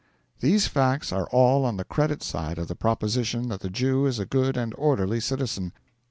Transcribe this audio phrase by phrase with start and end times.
[0.39, 4.17] These facts are all on the credit side of the proposition that the Jew is
[4.17, 5.73] a good and orderly citizen.